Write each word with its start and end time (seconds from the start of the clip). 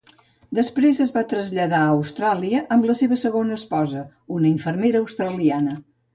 Després 0.59 1.01
es 1.03 1.11
va 1.17 1.21
traslladar 1.33 1.81
a 1.87 1.91
Austràlia 1.97 2.63
amb 2.77 2.87
la 2.91 2.95
seva 3.03 3.19
segona 3.25 3.59
esposa, 3.63 4.03
una 4.39 4.51
infermera 4.55 5.05
australiana. 5.07 5.79